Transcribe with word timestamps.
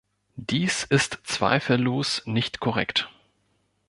Dies 0.35 0.83
ist 0.83 1.19
zweifellos 1.25 2.23
nicht 2.25 2.59
korrekt. 2.59 3.07